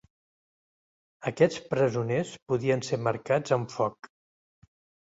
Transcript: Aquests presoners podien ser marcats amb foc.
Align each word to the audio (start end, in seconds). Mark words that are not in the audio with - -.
Aquests 1.31 1.61
presoners 1.75 2.35
podien 2.53 2.85
ser 2.89 3.03
marcats 3.11 3.59
amb 3.61 3.79
foc. 3.79 4.15